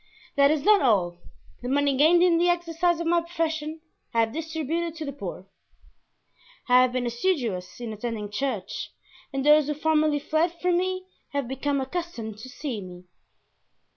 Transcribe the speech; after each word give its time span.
That 0.35 0.49
is 0.49 0.63
not 0.63 0.81
all; 0.81 1.19
the 1.61 1.69
money 1.69 1.95
gained 1.95 2.23
in 2.23 2.39
the 2.39 2.49
exercise 2.49 2.99
of 2.99 3.05
my 3.05 3.21
profession 3.21 3.81
I 4.15 4.21
have 4.21 4.33
distributed 4.33 4.95
to 4.95 5.05
the 5.05 5.13
poor; 5.13 5.45
I 6.67 6.81
have 6.81 6.91
been 6.93 7.05
assiduous 7.05 7.79
in 7.79 7.93
attending 7.93 8.31
church 8.31 8.89
and 9.31 9.45
those 9.45 9.67
who 9.67 9.75
formerly 9.75 10.17
fled 10.17 10.59
from 10.59 10.79
me 10.79 11.05
have 11.33 11.47
become 11.47 11.79
accustomed 11.79 12.39
to 12.39 12.49
seeing 12.49 12.87
me. 12.89 13.03